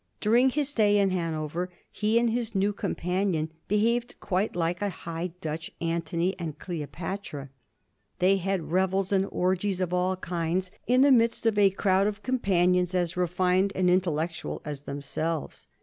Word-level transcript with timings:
During 0.19 0.49
his 0.49 0.69
stay 0.69 0.97
in 0.97 1.11
Hanover 1.11 1.69
he 1.91 2.17
and 2.17 2.31
his 2.31 2.55
new 2.55 2.73
companion 2.73 3.51
behaved 3.67 4.15
quite 4.19 4.55
like 4.55 4.81
a 4.81 4.89
high 4.89 5.33
Dutch 5.41 5.69
Antony 5.79 6.33
and 6.39 6.57
Cleopatra; 6.57 7.51
They 8.17 8.37
had 8.37 8.71
revels 8.71 9.11
and 9.11 9.27
orgies 9.29 9.79
of 9.79 9.93
all 9.93 10.15
kinds 10.15 10.71
in 10.87 11.01
the 11.01 11.11
midst 11.11 11.45
of 11.45 11.59
a 11.59 11.69
crowd 11.69 12.07
of 12.07 12.23
companions 12.23 12.95
as 12.95 13.15
refined 13.15 13.73
and 13.75 13.91
intellectual 13.91 14.63
as 14.65 14.81
themselves. 14.89 15.67